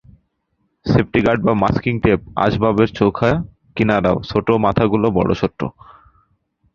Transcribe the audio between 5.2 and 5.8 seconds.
শত্রু।